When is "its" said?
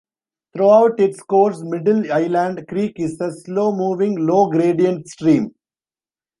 0.99-1.21